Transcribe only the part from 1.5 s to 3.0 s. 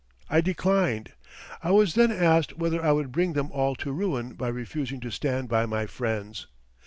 I was then asked whether I